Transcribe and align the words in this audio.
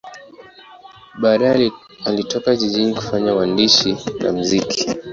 Baadaye 1.21 1.71
alitoka 2.05 2.55
jijini 2.55 2.93
kufanya 2.93 3.35
uandishi 3.35 3.97
na 4.21 4.31
muziki. 4.31 4.85